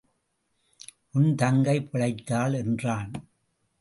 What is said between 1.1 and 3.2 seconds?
உன் தங்கை பிழைத்தாள் என்றான்.